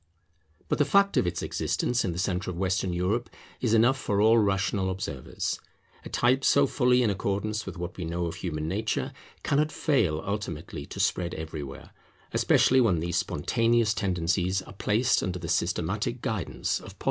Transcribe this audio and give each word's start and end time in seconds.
But 0.67 0.79
the 0.79 0.83
fact 0.85 1.15
of 1.15 1.27
its 1.27 1.43
existence 1.43 2.03
in 2.03 2.11
the 2.11 2.17
centre 2.17 2.49
of 2.49 2.57
Western 2.57 2.91
Europe 2.91 3.29
is 3.59 3.75
enough 3.75 3.99
for 3.99 4.19
all 4.19 4.39
rational 4.39 4.89
observers. 4.89 5.59
A 6.03 6.09
type 6.09 6.43
so 6.43 6.65
fully 6.65 7.03
in 7.03 7.11
accordance 7.11 7.67
with 7.67 7.77
what 7.77 7.95
we 7.97 8.05
know 8.05 8.25
of 8.25 8.37
human 8.37 8.67
nature 8.67 9.13
cannot 9.43 9.71
fail 9.71 10.23
ultimately 10.25 10.87
to 10.87 10.99
spread 10.99 11.35
everywhere, 11.35 11.91
especially 12.33 12.81
when 12.81 12.99
these 12.99 13.17
spontaneous 13.17 13.93
tendencies 13.93 14.63
are 14.63 14.73
placed 14.73 15.21
under 15.21 15.37
the 15.37 15.47
systematic 15.47 16.21
guidance 16.23 16.79
of 16.79 16.79
Positivism. 16.79 16.99